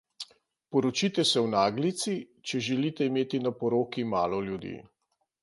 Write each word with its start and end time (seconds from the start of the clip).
Poročite 0.75 1.25
se 1.31 1.43
v 1.47 1.51
naglici, 1.55 2.15
če 2.51 2.63
želite 2.69 3.09
imeti 3.11 3.43
na 3.45 3.53
poroki 3.61 4.09
malo 4.17 4.43
ljudi. 4.49 4.75